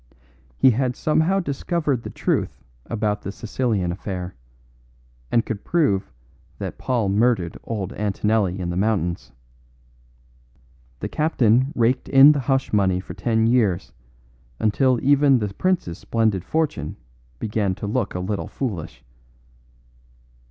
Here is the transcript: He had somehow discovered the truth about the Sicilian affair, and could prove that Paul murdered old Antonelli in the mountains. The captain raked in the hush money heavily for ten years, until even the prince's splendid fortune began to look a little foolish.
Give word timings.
He 0.57 0.71
had 0.71 0.95
somehow 0.95 1.39
discovered 1.41 2.01
the 2.01 2.09
truth 2.09 2.59
about 2.87 3.21
the 3.21 3.31
Sicilian 3.31 3.91
affair, 3.91 4.33
and 5.31 5.45
could 5.45 5.63
prove 5.63 6.11
that 6.57 6.79
Paul 6.79 7.07
murdered 7.07 7.59
old 7.63 7.93
Antonelli 7.93 8.59
in 8.59 8.71
the 8.71 8.75
mountains. 8.75 9.31
The 11.01 11.07
captain 11.07 11.71
raked 11.75 12.09
in 12.09 12.31
the 12.31 12.39
hush 12.39 12.73
money 12.73 12.95
heavily 12.95 12.99
for 13.01 13.13
ten 13.13 13.45
years, 13.45 13.93
until 14.59 14.97
even 15.03 15.37
the 15.37 15.53
prince's 15.53 15.99
splendid 15.99 16.43
fortune 16.43 16.95
began 17.37 17.75
to 17.75 17.85
look 17.85 18.15
a 18.15 18.19
little 18.19 18.47
foolish. 18.47 19.03